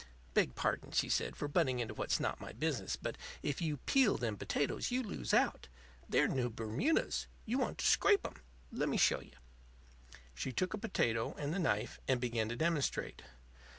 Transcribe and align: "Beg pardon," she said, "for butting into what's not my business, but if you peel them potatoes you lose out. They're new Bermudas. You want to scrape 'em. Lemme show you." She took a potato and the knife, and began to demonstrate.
"Beg 0.33 0.55
pardon," 0.55 0.89
she 0.89 1.09
said, 1.09 1.35
"for 1.35 1.47
butting 1.47 1.77
into 1.77 1.93
what's 1.93 2.19
not 2.19 2.41
my 2.41 2.53
business, 2.53 2.95
but 2.95 3.19
if 3.43 3.61
you 3.61 3.77
peel 3.77 4.17
them 4.17 4.35
potatoes 4.35 4.89
you 4.89 5.03
lose 5.03 5.31
out. 5.31 5.67
They're 6.09 6.27
new 6.27 6.49
Bermudas. 6.49 7.27
You 7.45 7.59
want 7.59 7.77
to 7.77 7.85
scrape 7.85 8.25
'em. 8.25 8.41
Lemme 8.71 8.97
show 8.97 9.21
you." 9.21 9.33
She 10.33 10.51
took 10.51 10.73
a 10.73 10.79
potato 10.79 11.35
and 11.37 11.53
the 11.53 11.59
knife, 11.59 11.99
and 12.07 12.19
began 12.19 12.49
to 12.49 12.55
demonstrate. 12.55 13.21